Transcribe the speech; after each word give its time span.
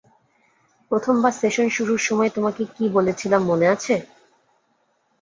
প্রথমবার 0.91 1.33
সেশন 1.41 1.67
শুরুর 1.69 2.01
সময় 2.07 2.31
তোমাকে 2.35 2.63
কি 2.75 2.85
বলেছিলাম 2.95 3.41
মনে 3.45 3.65
আছে? 3.67 3.95